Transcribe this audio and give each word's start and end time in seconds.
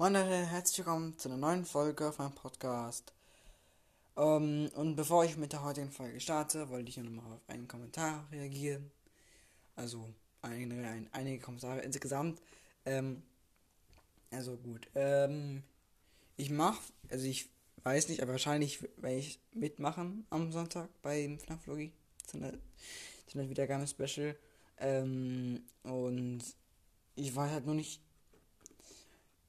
Moin 0.00 0.14
Leute, 0.14 0.46
herzlich 0.46 0.78
willkommen 0.78 1.18
zu 1.18 1.28
einer 1.28 1.36
neuen 1.36 1.66
Folge 1.66 2.08
auf 2.08 2.16
meinem 2.16 2.34
Podcast. 2.34 3.12
Ähm, 4.16 4.70
und 4.74 4.96
bevor 4.96 5.26
ich 5.26 5.36
mit 5.36 5.52
der 5.52 5.62
heutigen 5.62 5.90
Folge 5.90 6.18
starte, 6.20 6.70
wollte 6.70 6.88
ich 6.88 6.96
nochmal 6.96 7.34
auf 7.34 7.46
einen 7.48 7.68
Kommentar 7.68 8.26
reagieren. 8.32 8.90
Also 9.76 10.08
ein, 10.40 10.72
ein, 10.72 11.10
einige 11.12 11.42
Kommentare 11.42 11.80
insgesamt. 11.80 12.40
Ähm, 12.86 13.22
also 14.30 14.56
gut. 14.56 14.88
Ähm, 14.94 15.64
ich 16.38 16.48
mach, 16.48 16.80
also 17.10 17.26
ich 17.26 17.50
weiß 17.84 18.08
nicht, 18.08 18.22
aber 18.22 18.32
wahrscheinlich 18.32 18.80
werde 18.96 19.18
ich 19.18 19.38
mitmachen 19.52 20.26
am 20.30 20.50
Sonntag 20.50 20.88
beim 21.02 21.38
FNAF 21.38 21.66
Logi. 21.66 21.92
Zu 22.26 22.38
einer, 22.38 22.52
zu 23.26 23.38
einer 23.38 23.50
Wiedergabe-Special. 23.50 24.34
Ähm, 24.78 25.62
und 25.82 26.40
ich 27.16 27.36
weiß 27.36 27.50
halt 27.50 27.66
nur 27.66 27.74
nicht. 27.74 28.00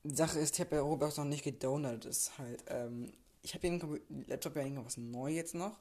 Sache 0.04 0.40
ist, 0.40 0.56
ich 0.56 0.62
habe 0.62 0.76
ja 0.76 0.82
Roblox 0.82 1.18
noch 1.18 1.26
nicht 1.26 1.44
gedownloadet. 1.44 2.06
Ist 2.06 2.38
halt, 2.38 2.64
ähm, 2.68 3.12
ich 3.44 3.54
habe 3.54 3.62
den 3.62 4.02
Laptop 4.28 4.56
ja 4.56 4.64
irgendwas 4.64 4.98
neu 4.98 5.32
jetzt 5.32 5.56
noch. 5.56 5.80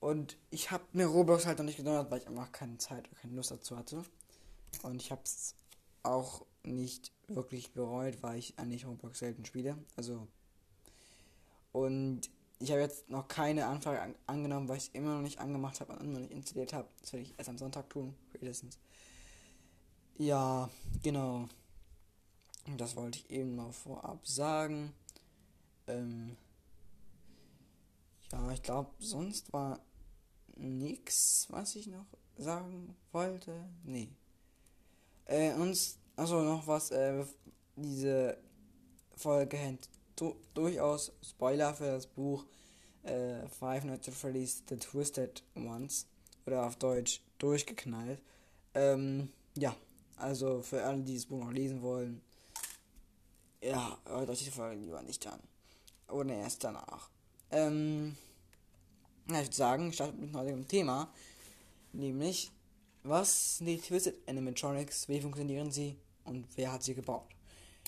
Und 0.00 0.36
ich 0.50 0.70
habe 0.70 0.84
mir 0.92 1.06
Roblox 1.06 1.46
halt 1.46 1.58
noch 1.58 1.64
nicht 1.64 1.76
gedownloadet, 1.76 2.10
weil 2.10 2.20
ich 2.20 2.28
einfach 2.28 2.52
keine 2.52 2.78
Zeit 2.78 3.08
oder 3.08 3.20
keine 3.20 3.34
Lust 3.34 3.50
dazu 3.50 3.76
hatte. 3.76 4.02
Und 4.82 5.00
ich 5.00 5.10
habe 5.10 5.22
es 5.24 5.54
auch 6.02 6.44
nicht 6.64 7.12
wirklich 7.28 7.72
bereut, 7.72 8.22
weil 8.22 8.38
ich 8.38 8.58
eigentlich 8.58 8.86
Roblox 8.86 9.20
selten 9.20 9.44
spiele. 9.44 9.78
Also. 9.96 10.26
Und 11.72 12.28
ich 12.58 12.70
habe 12.70 12.80
jetzt 12.80 13.10
noch 13.10 13.28
keine 13.28 13.66
Anfrage 13.66 14.00
an 14.00 14.14
angenommen, 14.26 14.68
weil 14.68 14.76
ich 14.76 14.84
es 14.84 14.94
immer 14.94 15.14
noch 15.14 15.22
nicht 15.22 15.40
angemacht 15.40 15.80
habe 15.80 15.92
und 15.92 16.00
immer 16.00 16.12
noch 16.14 16.20
nicht 16.20 16.32
installiert 16.32 16.72
habe. 16.72 16.88
Das 17.00 17.12
werde 17.12 17.24
ich 17.24 17.34
erst 17.38 17.50
am 17.50 17.58
Sonntag 17.58 17.88
tun, 17.90 18.14
spätestens. 18.34 18.78
Ja, 20.18 20.70
genau. 21.02 21.48
Das 22.76 22.96
wollte 22.96 23.18
ich 23.18 23.30
eben 23.30 23.56
noch 23.56 23.72
vorab 23.72 24.26
sagen. 24.26 24.92
Ähm 25.86 26.36
ja, 28.30 28.52
ich 28.52 28.62
glaube, 28.62 28.90
sonst 28.98 29.52
war 29.52 29.80
nichts, 30.56 31.46
was 31.50 31.76
ich 31.76 31.86
noch 31.86 32.06
sagen 32.36 32.96
wollte. 33.12 33.52
Nee. 33.84 34.08
Äh, 35.26 35.52
uns, 35.54 35.98
also 36.16 36.40
noch 36.42 36.66
was, 36.66 36.90
äh, 36.90 37.24
diese 37.76 38.38
Folge 39.16 39.78
du 40.16 40.36
durchaus 40.54 41.12
Spoiler 41.22 41.74
für 41.74 41.86
das 41.86 42.06
Buch 42.06 42.44
äh, 43.02 43.46
Five 43.48 43.84
Nights 43.84 44.08
at 44.08 44.14
Freddy's 44.14 44.62
The 44.68 44.76
Twisted 44.76 45.42
Ones. 45.54 46.06
Oder 46.46 46.66
auf 46.66 46.76
Deutsch 46.76 47.22
durchgeknallt. 47.38 48.20
Ähm, 48.74 49.28
ja, 49.56 49.76
also 50.16 50.62
für 50.62 50.82
alle, 50.82 51.02
die 51.02 51.14
das 51.14 51.26
Buch 51.26 51.38
noch 51.38 51.52
lesen 51.52 51.82
wollen, 51.82 52.20
ja, 53.62 53.98
hört 54.06 54.28
euch 54.30 54.44
die 54.44 54.50
Folge 54.50 54.80
lieber 54.80 55.02
nicht 55.02 55.26
an. 55.26 55.40
Oder 56.08 56.34
erst 56.34 56.64
danach. 56.64 57.08
Ähm, 57.50 58.16
ja, 59.28 59.36
ich 59.36 59.46
würde 59.46 59.56
sagen, 59.56 59.88
ich 59.88 59.94
starte 59.94 60.14
mit 60.14 60.30
dem 60.30 60.36
heutigen 60.36 60.68
Thema. 60.68 61.12
Nämlich, 61.92 62.50
was 63.02 63.58
sind 63.58 63.66
die 63.66 63.78
Twisted 63.78 64.16
Animatronics, 64.28 65.08
wie 65.08 65.20
funktionieren 65.20 65.70
sie 65.70 65.96
und 66.24 66.46
wer 66.56 66.72
hat 66.72 66.82
sie 66.82 66.94
gebaut? 66.94 67.28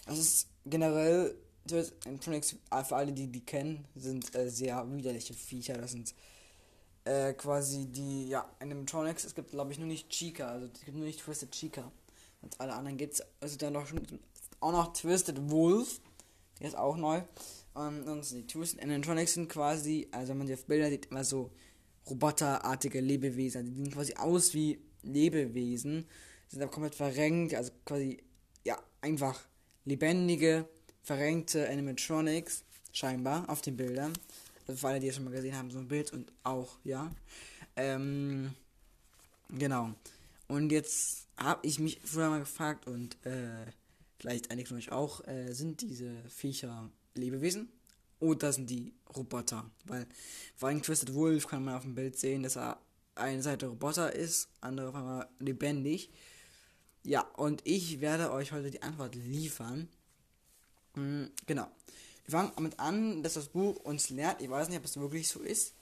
Das 0.07 0.19
ist 0.19 0.49
generell 0.65 1.35
Twisted 1.67 2.07
Animatronics, 2.07 2.57
für 2.85 2.97
alle, 2.97 3.13
die 3.13 3.27
die 3.27 3.45
kennen, 3.45 3.87
sind 3.95 4.35
äh, 4.35 4.49
sehr 4.51 4.85
widerliche 4.93 5.35
Viecher. 5.35 5.79
Das 5.79 5.93
sind 5.93 6.15
äh, 7.05 7.33
quasi 7.35 7.87
die, 7.87 8.29
ja, 8.29 8.49
Animatronics. 8.61 9.25
Es 9.25 9.35
gibt, 9.35 9.51
glaube 9.51 9.73
ich, 9.73 9.79
nur 9.79 9.89
nicht 9.89 10.09
Chica, 10.09 10.49
also 10.49 10.67
es 10.73 10.85
gibt 10.85 10.97
nur 10.97 11.07
nicht 11.07 11.21
Twisted 11.21 11.51
Chica. 11.51 11.91
Und 12.43 12.61
alle 12.61 12.75
anderen 12.75 12.99
gibt 12.99 13.15
es, 13.15 13.23
also 13.41 13.57
dann 13.57 13.73
noch 13.73 13.87
schon, 13.87 14.07
auch 14.65 14.73
noch 14.73 14.93
Twisted 14.95 15.51
Wolf, 15.51 16.01
der 16.59 16.69
ist 16.69 16.77
auch 16.77 16.97
neu. 16.97 17.23
Und, 17.75 18.09
und 18.09 18.31
die 18.31 18.47
Twisted 18.47 18.83
Animatronics 18.83 19.35
sind 19.35 19.49
quasi, 19.49 20.09
also 20.11 20.31
wenn 20.31 20.39
man 20.39 20.47
die 20.47 20.55
auf 20.55 20.65
Bilder 20.65 20.89
sieht, 20.89 21.07
immer 21.07 21.25
so 21.25 21.51
roboterartige 22.09 23.01
Lebewesen. 23.01 23.67
Die 23.67 23.75
sehen 23.75 23.93
quasi 23.93 24.15
aus 24.15 24.55
wie 24.55 24.81
Lebewesen, 25.03 26.07
sind 26.49 26.63
aber 26.63 26.71
komplett 26.71 26.95
verrenkt, 26.95 27.55
also 27.55 27.73
quasi, 27.85 28.23
ja, 28.65 28.79
einfach 29.03 29.39
lebendige, 29.85 30.67
verrenkte 31.03 31.69
Animatronics, 31.69 32.65
scheinbar, 32.93 33.49
auf 33.49 33.61
den 33.61 33.77
Bildern. 33.77 34.13
Also 34.67 34.81
für 34.81 34.89
alle, 34.89 35.01
die 35.01 35.09
es 35.09 35.17
schon 35.17 35.25
mal 35.25 35.31
gesehen 35.31 35.57
haben, 35.57 35.71
so 35.71 35.79
ein 35.79 35.89
Bild 35.89 36.13
und 36.13 36.33
auch, 36.43 36.79
ja. 36.85 37.11
Ähm, 37.77 38.55
genau. 39.51 39.91
Und 40.49 40.71
jetzt 40.71 41.27
habe 41.37 41.67
ich 41.67 41.79
mich 41.81 42.01
früher 42.03 42.31
mal 42.31 42.41
gefragt 42.41 42.87
und 42.87 43.17
äh, 43.27 43.67
vielleicht 44.25 44.51
einige 44.51 44.67
von 44.67 44.79
euch 44.79 44.91
auch, 44.91 45.23
äh, 45.29 45.53
sind 45.53 45.83
diese 45.83 46.11
Viecher 46.31 46.91
Lebewesen 47.15 47.69
oder 48.21 48.55
sind 48.55 48.71
die 48.71 48.95
Roboter? 49.15 49.71
Weil 49.85 50.07
vor 50.57 50.71
allem 50.71 50.83
Twisted 50.83 51.13
Wolf 51.13 51.47
kann 51.47 51.63
man 51.63 51.75
auf 51.75 51.83
dem 51.83 51.95
Bild 51.95 52.19
sehen, 52.19 52.43
dass 52.43 52.57
er 52.57 52.81
eine 53.17 53.43
Seite 53.43 53.67
Roboter 53.67 54.15
ist, 54.15 54.49
andere 54.63 54.89
auf 54.89 54.95
einmal 54.95 55.29
lebendig. 55.41 56.09
Ja, 57.03 57.21
und 57.37 57.61
ich 57.67 58.01
werde 58.01 58.33
euch 58.33 58.53
heute 58.53 58.71
die 58.71 58.81
Antwort 58.81 59.15
liefern. 59.15 59.91
Mhm, 60.95 61.31
genau. 61.47 61.69
Wir 62.25 62.33
fangen 62.33 62.53
damit 62.57 62.81
an, 62.81 63.23
dass 63.23 63.35
das 63.35 63.49
Buch 63.49 63.77
uns 63.77 64.09
lernt, 64.09 64.41
ich 64.41 64.49
weiß 64.49 64.71
nicht, 64.71 64.79
ob 64.79 64.87
es 64.87 64.97
wirklich 64.97 65.29
so 65.29 65.41
ist, 65.41 65.75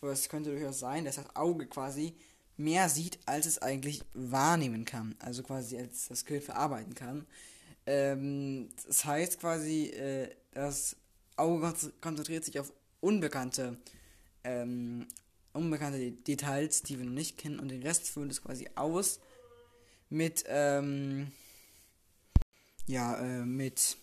aber 0.00 0.12
es 0.12 0.28
könnte 0.28 0.52
durchaus 0.52 0.78
sein, 0.78 1.04
dass 1.04 1.16
das 1.16 1.34
Auge 1.34 1.66
quasi 1.66 2.14
mehr 2.56 2.88
sieht, 2.88 3.18
als 3.26 3.46
es 3.46 3.58
eigentlich 3.58 4.04
wahrnehmen 4.14 4.84
kann. 4.84 5.16
Also 5.18 5.42
quasi 5.42 5.76
als 5.76 6.06
das 6.06 6.20
Skill 6.20 6.40
verarbeiten 6.40 6.94
kann. 6.94 7.26
Ähm, 7.90 8.68
das 8.86 9.06
heißt 9.06 9.40
quasi, 9.40 9.86
äh, 9.86 10.28
das 10.52 10.94
Auge 11.36 11.72
konzentriert 12.02 12.44
sich 12.44 12.60
auf 12.60 12.70
unbekannte, 13.00 13.78
ähm, 14.44 15.06
unbekannte 15.54 16.12
Details, 16.12 16.82
die 16.82 16.98
wir 16.98 17.06
noch 17.06 17.14
nicht 17.14 17.38
kennen, 17.38 17.58
und 17.58 17.70
den 17.70 17.82
Rest 17.82 18.10
füllt 18.10 18.30
es 18.30 18.42
quasi 18.42 18.68
aus 18.74 19.20
mit, 20.10 20.44
ähm, 20.48 21.32
ja, 22.86 23.16
äh, 23.20 23.46
mit, 23.46 23.96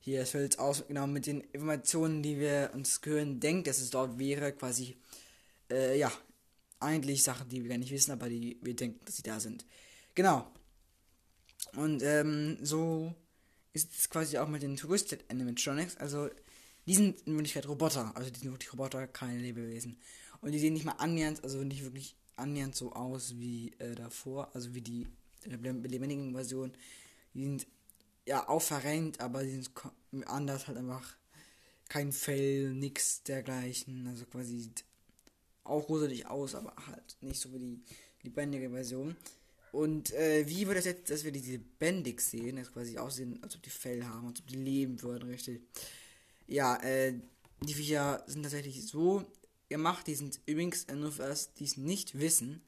hier, 0.00 0.20
es 0.20 0.30
füllt 0.30 0.52
es 0.52 0.58
aus, 0.58 0.86
genau, 0.86 1.06
mit 1.06 1.26
den 1.26 1.40
Informationen, 1.40 2.22
die 2.22 2.38
wir 2.38 2.72
uns 2.74 3.00
Gehirn 3.00 3.40
denkt, 3.40 3.68
dass 3.68 3.80
es 3.80 3.88
dort 3.88 4.18
wäre, 4.18 4.52
quasi, 4.52 4.98
äh, 5.70 5.98
ja, 5.98 6.12
eigentlich 6.78 7.22
Sachen, 7.22 7.48
die 7.48 7.62
wir 7.62 7.70
gar 7.70 7.78
nicht 7.78 7.92
wissen, 7.92 8.12
aber 8.12 8.28
die 8.28 8.58
wir 8.60 8.76
denken, 8.76 9.00
dass 9.06 9.16
sie 9.16 9.22
da 9.22 9.40
sind. 9.40 9.64
Genau. 10.14 10.46
Und 11.74 12.02
ähm, 12.02 12.58
so 12.62 13.14
ist 13.72 13.96
es 13.98 14.10
quasi 14.10 14.38
auch 14.38 14.48
mit 14.48 14.62
den 14.62 14.76
Twisted 14.76 15.24
Animatronics. 15.30 15.96
Also, 15.96 16.28
die 16.86 16.94
sind 16.94 17.20
in 17.22 17.34
Wirklichkeit 17.34 17.68
Roboter. 17.68 18.14
Also, 18.16 18.30
die 18.30 18.40
sind 18.40 18.50
wirklich 18.50 18.72
Roboter, 18.72 19.06
keine 19.06 19.38
Lebewesen. 19.38 19.98
Und 20.40 20.52
die 20.52 20.58
sehen 20.58 20.74
nicht 20.74 20.84
mal 20.84 20.92
annähernd, 20.92 21.42
also 21.44 21.62
nicht 21.62 21.82
wirklich 21.82 22.16
annähernd 22.36 22.74
so 22.74 22.92
aus 22.92 23.38
wie 23.38 23.72
äh, 23.78 23.94
davor. 23.94 24.50
Also, 24.54 24.74
wie 24.74 24.82
die 24.82 25.06
äh, 25.44 25.56
lebendigen 25.56 26.32
Versionen. 26.32 26.72
Die 27.34 27.44
sind 27.44 27.66
ja 28.26 28.48
auch 28.48 28.62
verrenkt, 28.62 29.20
aber 29.20 29.42
die 29.42 29.50
sind 29.50 29.70
anders 30.26 30.68
halt 30.68 30.78
einfach 30.78 31.16
kein 31.88 32.12
Fell, 32.12 32.74
nix 32.74 33.22
dergleichen. 33.22 34.06
Also, 34.08 34.26
quasi 34.26 34.58
sieht 34.58 34.84
auch 35.64 35.86
gruselig 35.86 36.26
aus, 36.26 36.54
aber 36.54 36.74
halt 36.86 37.16
nicht 37.20 37.40
so 37.40 37.52
wie 37.52 37.58
die 37.58 37.82
lebendige 38.22 38.70
Version. 38.70 39.16
Und 39.72 40.12
äh, 40.12 40.46
wie 40.46 40.66
wird 40.66 40.76
das 40.76 40.84
jetzt, 40.84 41.10
dass 41.10 41.24
wir 41.24 41.32
diese 41.32 41.58
Bändig 41.58 42.20
sehen, 42.20 42.56
das 42.56 42.70
quasi 42.70 42.98
aussehen, 42.98 43.42
als 43.42 43.56
ob 43.56 43.62
die 43.62 43.70
Fell 43.70 44.04
haben, 44.04 44.28
als 44.28 44.40
ob 44.40 44.46
die 44.46 44.56
leben 44.56 45.00
würden, 45.02 45.30
richtig. 45.30 45.62
Ja, 46.46 46.76
äh, 46.82 47.14
die 47.62 47.74
Viecher 47.74 48.22
sind 48.26 48.42
tatsächlich 48.42 48.86
so 48.86 49.24
gemacht, 49.70 50.06
die 50.06 50.14
sind 50.14 50.40
übrigens, 50.44 50.84
äh, 50.84 50.94
nur 50.94 51.10
für 51.10 51.22
das, 51.22 51.54
die 51.54 51.64
es 51.64 51.78
nicht 51.78 52.18
wissen, 52.18 52.62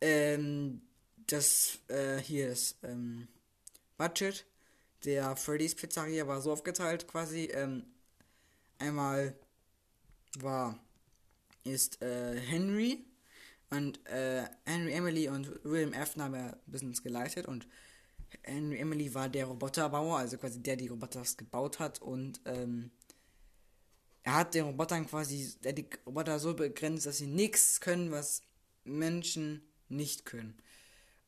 ähm, 0.00 0.80
das, 1.26 1.78
äh, 1.88 2.18
hier 2.18 2.48
ist, 2.48 2.76
ähm, 2.82 3.28
Budget 3.98 4.46
der 5.04 5.36
Freddy's 5.36 5.74
Pizzeria 5.74 6.26
war 6.26 6.40
so 6.40 6.52
aufgeteilt 6.52 7.06
quasi, 7.08 7.44
ähm, 7.52 7.84
einmal 8.78 9.34
war, 10.38 10.78
ist, 11.64 12.00
äh, 12.00 12.40
Henry, 12.40 13.04
und 13.72 14.06
äh, 14.06 14.44
Henry 14.64 14.92
Emily 14.92 15.28
und 15.28 15.50
William 15.64 15.94
Afton 15.94 16.22
haben 16.22 16.34
ja 16.34 16.56
bisschen 16.66 16.92
geleitet 16.92 17.46
und 17.46 17.66
Henry 18.42 18.78
Emily 18.78 19.14
war 19.14 19.28
der 19.28 19.46
Roboterbauer, 19.46 20.18
also 20.18 20.36
quasi 20.36 20.62
der, 20.62 20.76
die 20.76 20.88
Roboter 20.88 21.22
gebaut 21.36 21.78
hat 21.78 22.00
und 22.02 22.40
ähm, 22.44 22.90
er 24.24 24.34
hat 24.36 24.54
den 24.54 24.66
Robotern 24.66 25.06
quasi, 25.06 25.54
der 25.64 25.72
die 25.72 25.86
Roboter 26.06 26.38
so 26.38 26.54
begrenzt, 26.54 27.06
dass 27.06 27.18
sie 27.18 27.26
nichts 27.26 27.80
können, 27.80 28.12
was 28.12 28.42
Menschen 28.84 29.62
nicht 29.88 30.24
können. 30.26 30.56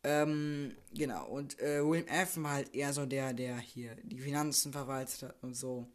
Ähm, 0.03 0.77
genau, 0.93 1.27
und 1.27 1.59
äh, 1.61 1.83
William 1.83 2.09
Afton 2.09 2.45
war 2.45 2.53
halt 2.53 2.75
eher 2.75 2.93
so 2.93 3.07
der, 3.07 3.33
der 3.33 3.57
hier 3.59 3.97
die 4.03 4.21
Finanzen 4.21 4.73
verwaltet 4.73 5.23
hat 5.23 5.43
und 5.43 5.55
so. 5.55 5.89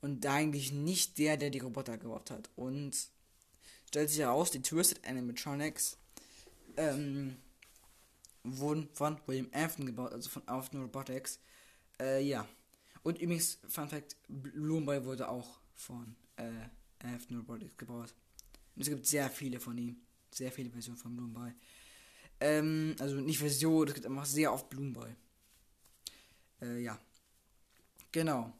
Und 0.00 0.26
eigentlich 0.26 0.72
nicht 0.72 1.18
der, 1.18 1.36
der 1.36 1.50
die 1.50 1.60
Roboter 1.60 1.96
gebaut 1.96 2.32
hat. 2.32 2.50
Und 2.56 2.96
stellt 3.92 4.08
sich 4.08 4.20
heraus, 4.20 4.50
die 4.50 4.62
Twisted 4.62 5.06
Animatronics 5.06 5.98
ähm, 6.78 7.36
wurden 8.42 8.88
von 8.94 9.20
William 9.26 9.50
Afton 9.52 9.84
gebaut, 9.84 10.14
also 10.14 10.30
von 10.30 10.42
Afton 10.48 10.80
Robotics. 10.80 11.38
Äh, 12.00 12.24
ja. 12.24 12.48
Und 13.02 13.20
übrigens, 13.20 13.58
Fun 13.68 13.90
Fact, 13.90 14.16
Bloomboy 14.28 15.04
wurde 15.04 15.28
auch 15.28 15.60
von 15.74 16.16
äh, 16.36 17.06
Afton 17.06 17.36
Robotics 17.36 17.76
gebaut. 17.76 18.14
Und 18.74 18.80
es 18.80 18.88
gibt 18.88 19.06
sehr 19.06 19.28
viele 19.28 19.60
von 19.60 19.76
ihm. 19.76 19.98
Sehr 20.30 20.50
viele 20.50 20.70
Versionen 20.70 20.96
von 20.96 21.14
Bloomboy. 21.14 21.52
Ähm, 22.40 22.96
also 22.98 23.16
nicht 23.16 23.40
Version, 23.40 23.88
es 23.88 23.92
gibt 23.92 24.06
einfach 24.06 24.24
sehr 24.24 24.54
oft 24.54 24.70
Bloomboy. 24.70 25.14
Äh, 26.62 26.78
ja. 26.82 26.98
Genau. 28.10 28.54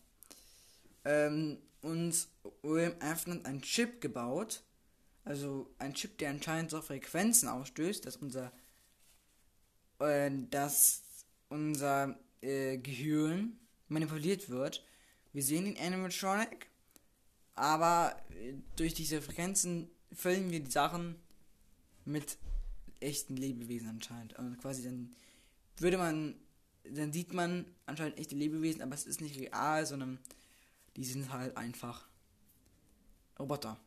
Ähm, 1.07 1.57
und 1.81 2.29
William 2.61 2.97
Afton 3.01 3.39
hat 3.39 3.47
einen 3.47 3.63
Chip 3.63 4.03
gebaut. 4.03 4.63
Also 5.25 5.73
ein 5.79 5.95
Chip, 5.95 6.19
der 6.19 6.31
anscheinend 6.31 6.71
so 6.71 6.83
Frequenzen 6.83 7.49
ausstößt, 7.49 8.05
dass 8.05 8.17
unser 8.17 8.53
äh, 10.03 10.31
dass 10.51 11.03
unser 11.49 12.19
äh, 12.41 12.79
Gehirn 12.79 13.59
manipuliert 13.89 14.49
wird. 14.49 14.85
Wir 15.33 15.43
sehen 15.43 15.65
den 15.65 15.79
Animatronic, 15.79 16.69
aber 17.55 18.17
äh, 18.31 18.55
durch 18.77 18.95
diese 18.95 19.23
Frequenzen 19.23 19.91
füllen 20.13 20.51
wir 20.51 20.61
die 20.61 20.71
Sachen 20.71 21.17
mit 22.05 22.37
echten 23.01 23.37
Lebewesen 23.37 23.89
anscheinend. 23.89 24.39
Und 24.39 24.59
quasi 24.59 24.83
dann 24.83 25.15
würde 25.77 25.99
man, 25.99 26.35
dann 26.85 27.13
sieht 27.13 27.33
man 27.33 27.67
anscheinend 27.87 28.19
echte 28.19 28.35
Lebewesen, 28.35 28.83
aber 28.83 28.95
es 28.95 29.07
ist 29.07 29.21
nicht 29.21 29.39
real, 29.39 29.87
sondern 29.87 30.19
die 30.97 31.05
sind 31.05 31.33
halt 31.33 31.57
einfach 31.57 32.09
Roboter. 33.39 33.79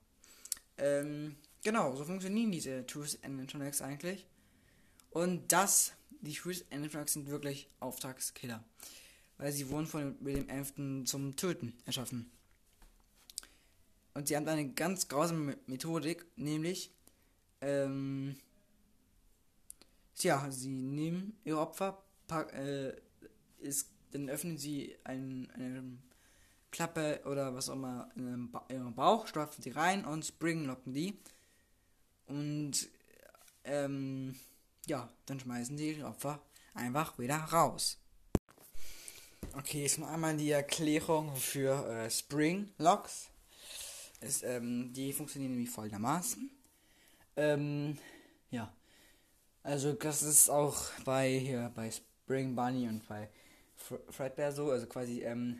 Ähm, 0.77 1.36
genau, 1.63 1.95
so 1.95 2.04
funktionieren 2.04 2.51
diese 2.51 2.86
Truth 2.86 3.19
Animatronics 3.24 3.81
eigentlich. 3.81 4.27
Und 5.12 5.51
das, 5.51 5.94
die 6.22 6.33
Truth 6.33 6.66
Animatronics 6.72 7.13
sind 7.13 7.30
wirklich 7.30 7.69
Auftragskiller. 7.80 8.63
Weil 9.38 9.51
sie 9.51 9.69
wurden 9.69 9.88
von 9.88 10.16
William 10.22 10.50
Afton 10.50 11.06
zum 11.06 11.36
Töten 11.36 11.74
erschaffen. 11.86 12.31
Und 14.13 14.27
sie 14.27 14.36
haben 14.38 14.48
eine 14.48 14.69
ganz 14.69 15.10
grausame 15.10 15.57
Methodik, 15.68 16.25
nämlich, 16.38 16.92
ähm, 17.62 18.38
Tja, 20.16 20.50
sie 20.50 20.69
nehmen 20.69 21.38
ihr 21.44 21.57
Opfer, 21.57 22.01
pack, 22.28 22.54
äh, 22.54 22.94
ist, 23.60 23.89
dann 24.12 24.30
öffnen 24.30 24.57
sie 24.57 24.95
ein, 25.04 25.51
eine 25.51 25.83
Klappe 26.75 27.22
oder 27.24 27.56
was 27.56 27.69
auch 27.69 27.75
immer 27.75 28.10
in 28.18 28.51
ihren 28.69 28.94
Bauch, 28.94 29.27
stopfen 29.27 29.62
sie 29.63 29.69
rein 29.69 30.04
und 30.04 30.25
springlocken 30.25 30.94
die. 30.94 31.18
Und 32.27 32.89
ähm, 33.63 34.36
ja, 34.86 35.10
dann 35.25 35.39
schmeißen 35.39 35.77
ihre 35.77 36.06
Opfer 36.06 36.42
einfach 36.74 37.18
wieder 37.18 37.38
raus. 37.38 37.98
Okay, 39.54 39.83
jetzt 39.83 40.00
noch 40.00 40.10
einmal 40.10 40.36
die 40.36 40.51
Erklärung 40.51 41.33
für 41.38 41.88
äh, 41.88 42.10
Spring 42.10 42.69
Locks. 42.78 43.30
Ist, 44.19 44.44
ähm, 44.44 44.92
die 44.92 45.13
funktionieren 45.13 45.51
nämlich 45.51 45.69
folgendermaßen. 45.69 46.51
Ähm, 47.38 47.98
ja, 48.51 48.75
also 49.63 49.94
das 49.94 50.24
ist 50.24 50.50
auch 50.50 50.75
bei 51.06 51.39
hier 51.39 51.71
bei 51.74 51.89
Spring 51.89 52.54
Bunny 52.54 52.89
und 52.89 53.07
bei 53.07 53.30
Fredbear 54.10 54.51
so, 54.51 54.71
also 54.71 54.88
quasi 54.88 55.21
ähm, 55.21 55.60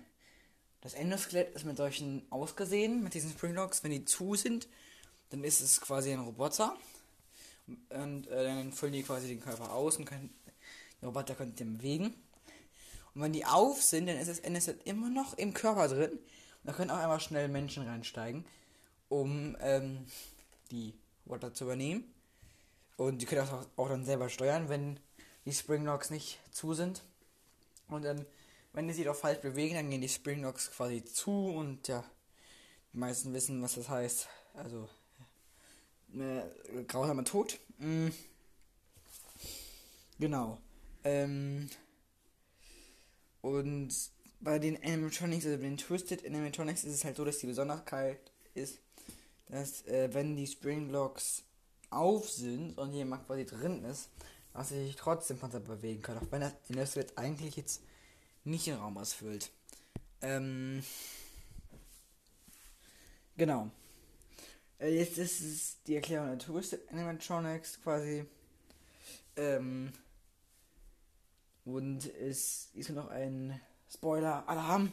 das 0.86 0.94
Endoskelett 0.94 1.56
ist 1.56 1.66
mit 1.66 1.78
solchen 1.78 2.22
ausgesehen, 2.30 3.04
mit 3.04 3.16
diesen 3.16 3.32
Springlocks, 3.32 3.84
wenn 3.84 3.90
die 3.90 4.06
zu 4.06 4.36
sind, 4.36 4.68
dann 5.32 5.44
ist 5.44 5.60
es 5.60 5.82
quasi 5.82 6.14
ein 6.14 6.20
Roboter 6.20 6.78
und 7.90 8.28
äh, 8.28 8.44
dann 8.44 8.72
füllen 8.72 8.94
die 8.94 9.02
quasi 9.02 9.28
den 9.28 9.40
Körper 9.40 9.74
aus 9.74 9.98
und 9.98 10.06
können, 10.06 10.30
der 11.02 11.10
Roboter 11.10 11.34
könnte 11.34 11.56
den 11.56 11.80
bewegen. 11.80 12.14
Und 13.16 13.22
wenn 13.24 13.34
die 13.34 13.46
auf 13.46 13.82
sind, 13.82 14.06
dann 14.06 14.18
ist 14.18 14.30
das 14.30 14.38
Endoskelett 14.38 14.86
immer 14.86 15.10
noch 15.10 15.36
im 15.40 15.56
Körper 15.56 15.88
drin 15.88 16.12
und 16.12 16.20
da 16.66 16.74
können 16.74 16.92
auch 16.92 16.98
einfach 16.98 17.20
schnell 17.20 17.48
Menschen 17.48 17.88
reinsteigen, 17.88 18.46
um 19.10 19.58
ähm, 19.62 20.06
die 20.70 20.94
Roboter 21.26 21.52
zu 21.52 21.64
übernehmen. 21.64 22.04
Und 22.96 23.24
die 23.24 23.26
können 23.26 23.42
auch, 23.42 23.66
auch 23.76 23.90
dann 23.90 24.06
selber 24.06 24.30
steuern, 24.30 24.70
wenn 24.70 25.00
die 25.46 25.54
Springlocks 25.54 26.12
nicht 26.12 26.40
zu 26.52 26.76
sind. 26.76 27.02
Und 27.88 28.06
dann, 28.06 28.28
wenn 28.76 28.88
die 28.88 28.94
sich 28.94 29.06
doch 29.06 29.16
falsch 29.16 29.40
bewegen, 29.40 29.76
dann 29.76 29.90
gehen 29.90 30.02
die 30.02 30.10
Springlocks 30.10 30.70
quasi 30.72 31.04
zu 31.04 31.48
und 31.48 31.88
ja, 31.88 32.04
die 32.94 32.98
meisten 32.98 33.34
wissen, 33.34 33.62
was 33.62 33.76
das 33.76 33.88
heißt. 33.88 34.28
Also, 34.54 34.90
äh, 36.14 36.84
grausamer 36.84 37.24
Tod. 37.24 37.58
Mhm. 37.78 38.14
Genau. 40.20 40.60
Ähm, 41.04 41.70
und 43.42 43.94
bei 44.42 44.60
den 44.60 44.82
Animatronics, 44.84 45.46
also 45.46 45.58
bei 45.58 45.64
den 45.64 45.78
Twisted 45.78 46.26
Animatronics, 46.26 46.84
ist 46.84 46.94
es 46.94 47.06
halt 47.06 47.16
so, 47.16 47.24
dass 47.24 47.38
die 47.38 47.48
Besonderheit 47.48 48.20
ist, 48.54 48.80
dass 49.48 49.86
äh, 49.88 50.14
wenn 50.14 50.36
die 50.36 50.48
Springlocks 50.48 51.44
auf 51.90 52.30
sind 52.30 52.78
und 52.78 52.94
jemand 52.94 53.26
quasi 53.26 53.46
drin 53.46 53.86
ist, 53.86 54.10
dass 54.54 54.70
sie 54.70 54.86
sich 54.86 54.96
trotzdem 54.96 55.38
von 55.38 55.50
bewegen 55.64 56.02
können, 56.02 56.20
auch 56.20 56.32
wenn 56.32 56.42
das 56.42 56.54
Investment 56.70 57.18
eigentlich 57.18 57.56
jetzt 57.56 57.82
nicht 58.46 58.68
den 58.68 58.76
Raum 58.76 58.98
ausfüllt. 58.98 59.52
Ähm, 60.22 60.84
genau. 63.38 63.70
Äh, 64.80 64.98
jetzt 64.98 65.18
ist 65.18 65.42
es 65.42 65.78
die 65.84 65.96
Erklärung 65.96 66.28
der 66.28 66.40
Twisted 66.40 66.90
Animatronics 66.92 67.82
quasi. 67.82 68.26
Ähm, 69.36 69.92
und 71.66 72.06
es 72.06 72.70
ist 72.74 72.90
noch 72.92 73.10
ein 73.10 73.60
Spoiler-Alarm. 73.92 74.92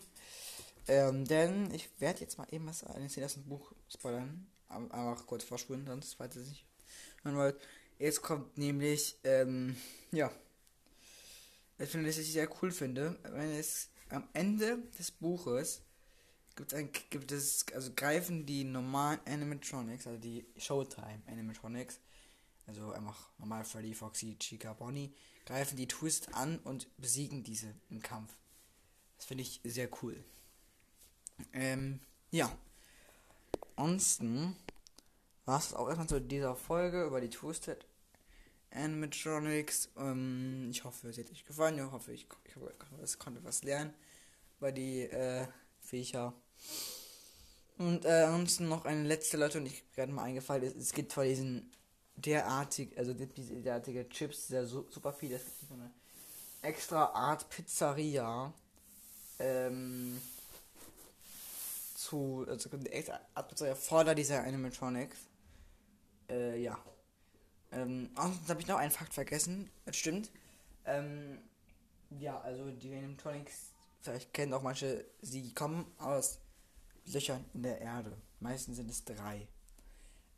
Ähm, 0.88 1.24
denn 1.26 1.72
ich 1.72 1.88
werde 2.00 2.20
jetzt 2.20 2.38
mal 2.38 2.48
eben 2.50 2.66
was 2.66 2.82
eines 2.84 3.16
ersten 3.16 3.44
Buch 3.44 3.72
spoilern. 3.88 4.46
Einfach 4.68 5.26
kurz 5.26 5.44
vorspulen, 5.44 5.86
sonst 5.86 6.18
weiß 6.18 6.34
ich 6.36 6.48
nicht 6.48 6.66
man 7.24 7.36
wollt. 7.36 7.56
Jetzt 7.98 8.22
kommt 8.22 8.58
nämlich, 8.58 9.16
ähm, 9.24 9.76
ja, 10.10 10.30
finde, 11.88 12.08
was 12.08 12.18
ich 12.18 12.32
sehr 12.32 12.48
cool 12.62 12.70
finde, 12.70 13.18
wenn 13.24 13.50
es 13.52 13.88
am 14.08 14.28
Ende 14.32 14.78
des 14.98 15.10
Buches 15.10 15.82
gibt, 16.56 16.74
ein, 16.74 16.90
gibt 17.10 17.32
es, 17.32 17.64
also 17.74 17.90
greifen 17.94 18.46
die 18.46 18.64
normalen 18.64 19.20
Animatronics, 19.26 20.06
also 20.06 20.18
die 20.18 20.46
Showtime 20.56 21.22
Animatronics, 21.26 22.00
also 22.66 22.92
einfach 22.92 23.30
normal 23.38 23.64
Freddy, 23.64 23.94
Foxy, 23.94 24.36
Chica, 24.38 24.72
Bonnie, 24.74 25.12
greifen 25.46 25.76
die 25.76 25.88
Twist 25.88 26.34
an 26.34 26.58
und 26.60 26.88
besiegen 26.98 27.42
diese 27.42 27.74
im 27.90 28.00
Kampf. 28.00 28.36
Das 29.16 29.26
finde 29.26 29.42
ich 29.42 29.60
sehr 29.64 29.88
cool. 30.02 30.22
Ähm, 31.52 32.00
ja. 32.30 32.50
Ansonsten 33.76 34.56
war 35.44 35.58
es 35.58 35.74
auch 35.74 35.88
erstmal 35.88 36.08
zu 36.08 36.20
dieser 36.20 36.54
Folge 36.54 37.04
über 37.04 37.20
die 37.20 37.30
Twisted 37.30 37.84
Animatronics. 38.74 39.90
Ähm, 39.96 40.68
ich 40.70 40.84
hoffe, 40.84 41.08
es 41.08 41.18
hat 41.18 41.30
euch 41.30 41.44
gefallen. 41.44 41.76
Ich 41.76 41.92
hoffe, 41.92 42.12
ich, 42.12 42.26
ich, 42.44 42.54
ich 43.04 43.18
konnte 43.18 43.42
was 43.44 43.62
lernen 43.62 43.92
bei 44.60 44.72
die 44.72 45.02
äh, 45.02 45.46
Viecher. 45.80 46.32
Und 47.78 48.04
äh, 48.04 48.22
ansonsten 48.22 48.68
noch 48.68 48.84
eine 48.84 49.02
letzte 49.02 49.36
Leute 49.36 49.58
und 49.58 49.66
ich 49.66 49.90
gerade 49.92 50.12
mal 50.12 50.24
eingefallen 50.24 50.62
ist, 50.62 50.76
es 50.76 50.92
gibt 50.92 51.12
vor 51.12 51.24
diesen 51.24 51.70
derartig, 52.16 52.96
also 52.96 53.12
diese 53.12 53.54
derartige 53.60 54.08
Chips 54.08 54.48
sehr 54.48 54.66
su 54.66 54.84
super 54.90 55.12
viel. 55.12 55.32
Es 55.32 55.44
gibt 55.44 55.68
so 55.68 55.74
eine 55.74 55.90
extra 56.62 57.06
Art 57.06 57.48
Pizzeria. 57.48 58.52
Ähm, 59.38 60.20
zu, 61.96 62.44
also 62.48 62.70
eine 62.70 62.90
extra 62.90 63.20
Art 63.34 63.48
Pizzeria 63.48 63.74
vor 63.74 64.04
dieser 64.14 64.44
Animatronics. 64.44 65.18
Äh, 66.28 66.62
ja. 66.62 66.78
Ähm, 67.72 68.10
ansonsten 68.14 68.48
habe 68.48 68.60
ich 68.60 68.66
noch 68.66 68.76
einen 68.76 68.90
Fakt 68.90 69.14
vergessen. 69.14 69.70
Das 69.84 69.96
stimmt. 69.96 70.30
Ähm, 70.84 71.38
ja, 72.18 72.40
also 72.40 72.70
die 72.70 72.94
Animatronics, 72.94 73.72
vielleicht 74.00 74.32
kennen 74.34 74.52
auch 74.52 74.62
manche, 74.62 75.04
sie 75.20 75.52
kommen 75.54 75.90
aus 75.98 76.38
Löchern 77.06 77.44
in 77.54 77.62
der 77.62 77.80
Erde. 77.80 78.16
Meistens 78.40 78.76
sind 78.76 78.90
es 78.90 79.04
drei. 79.04 79.48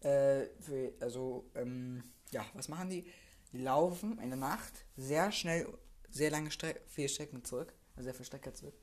Äh, 0.00 0.46
für, 0.60 0.92
also, 1.00 1.50
ähm, 1.54 2.02
ja, 2.30 2.44
was 2.54 2.68
machen 2.68 2.90
die? 2.90 3.10
Die 3.52 3.58
laufen 3.58 4.18
in 4.18 4.30
der 4.30 4.38
Nacht 4.38 4.84
sehr 4.96 5.32
schnell, 5.32 5.66
sehr 6.10 6.30
lange 6.30 6.50
Strecken, 6.50 6.82
viele 6.86 7.08
Strecken 7.08 7.44
zurück, 7.44 7.72
also 7.94 8.04
sehr 8.04 8.14
viele 8.14 8.26
Strecke 8.26 8.52
zurück, 8.52 8.74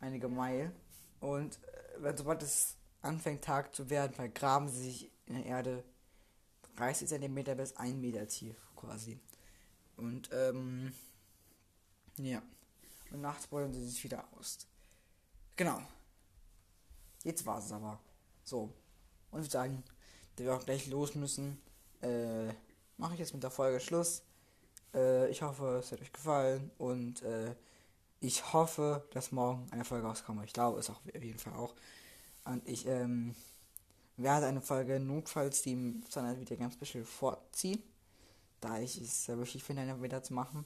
einige 0.00 0.28
Meilen. 0.28 0.72
Und 1.20 1.58
äh, 2.02 2.14
sobald 2.16 2.42
es 2.42 2.76
anfängt 3.02 3.42
Tag 3.42 3.74
zu 3.74 3.90
werden, 3.90 4.12
vergraben 4.12 4.68
sie 4.68 4.82
sich 4.82 5.12
in 5.26 5.34
der 5.34 5.46
Erde 5.46 5.84
30 6.76 7.08
cm 7.08 7.56
bis 7.56 7.76
1 7.76 7.96
Meter 7.96 8.26
tief 8.28 8.56
quasi. 8.76 9.18
Und 9.96 10.28
ähm, 10.32 10.92
ja. 12.18 12.42
Und 13.10 13.20
nachts 13.20 13.46
beugen 13.46 13.72
sie 13.72 13.86
sich 13.86 14.02
wieder 14.04 14.24
aus. 14.32 14.66
Genau. 15.56 15.80
Jetzt 17.24 17.46
war 17.46 17.58
es 17.58 17.72
aber. 17.72 18.00
So. 18.44 18.72
Und 19.30 19.42
ich 19.42 19.50
sagen, 19.50 19.82
da 20.36 20.44
wir 20.44 20.54
auch 20.54 20.64
gleich 20.64 20.86
los 20.86 21.14
müssen, 21.14 21.60
äh, 22.02 22.52
mache 22.96 23.14
ich 23.14 23.20
jetzt 23.20 23.34
mit 23.34 23.42
der 23.42 23.50
Folge 23.50 23.80
Schluss. 23.80 24.22
Äh, 24.94 25.30
ich 25.30 25.42
hoffe, 25.42 25.80
es 25.80 25.92
hat 25.92 26.00
euch 26.00 26.12
gefallen 26.12 26.70
und 26.78 27.22
äh, 27.22 27.54
ich 28.20 28.52
hoffe, 28.52 29.06
dass 29.12 29.32
morgen 29.32 29.66
eine 29.70 29.84
Folge 29.84 30.06
rauskommt. 30.06 30.44
Ich 30.44 30.52
glaube 30.52 30.78
es 30.78 30.90
auch 30.90 31.00
auf 31.00 31.22
jeden 31.22 31.38
Fall 31.38 31.54
auch. 31.54 31.74
Und 32.44 32.66
ich 32.68 32.86
ähm, 32.86 33.34
werde 34.16 34.46
eine 34.46 34.60
Folge 34.60 34.98
notfalls 35.00 35.62
die 35.62 36.00
sondern 36.08 36.40
wieder 36.40 36.56
ganz 36.56 36.76
bisschen 36.76 37.04
vorziehen, 37.04 37.82
da 38.60 38.78
ich 38.78 39.00
es 39.00 39.24
sehr 39.24 39.38
wichtig 39.38 39.62
finde, 39.62 39.82
eine 39.82 40.02
wieder 40.02 40.22
zu 40.22 40.34
machen. 40.34 40.64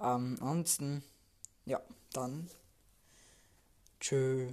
Ähm, 0.00 0.36
ansonsten, 0.40 1.02
ja, 1.64 1.80
dann 2.12 2.48
tschö. 4.00 4.52